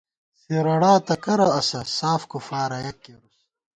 [0.45, 3.37] زِرَڑاتہ کرہ اسہ ساف کُفارہ یَک کېرُوس